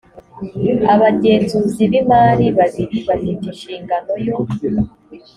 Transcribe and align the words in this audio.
abagenzuzi 0.93 1.83
b 1.91 1.93
imari 2.01 2.45
babiri 2.57 2.97
bafite 3.07 3.37
inshingano 3.51 4.11
yo 4.25 4.37